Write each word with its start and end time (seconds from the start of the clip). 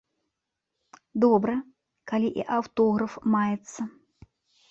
Добра, 1.23 1.55
калі 2.11 2.29
і 2.43 2.45
аўтограф 2.57 3.13
маецца. 3.35 3.81